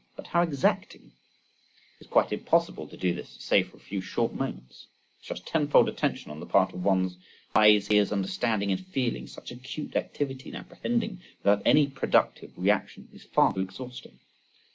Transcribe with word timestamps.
But 0.15 0.25
how 0.25 0.41
exacting! 0.41 1.11
It 1.99 2.05
is 2.05 2.09
quite 2.09 2.33
impossible 2.33 2.87
to 2.87 2.97
do 2.97 3.13
this 3.13 3.37
save 3.39 3.69
for 3.69 3.77
a 3.77 3.79
few 3.79 4.01
short 4.01 4.33
moments,—such 4.33 5.45
tenfold 5.45 5.87
attention 5.87 6.31
on 6.31 6.39
the 6.39 6.47
part 6.47 6.73
of 6.73 6.83
one's 6.83 7.17
eyes, 7.53 7.87
ears, 7.91 8.11
understanding, 8.11 8.71
and 8.71 8.83
feeling, 8.83 9.27
such 9.27 9.51
acute 9.51 9.95
activity 9.95 10.49
in 10.49 10.55
apprehending 10.55 11.21
without 11.43 11.61
any 11.65 11.85
productive 11.85 12.51
reaction, 12.57 13.09
is 13.13 13.25
far 13.25 13.53
too 13.53 13.59
exhausting! 13.59 14.17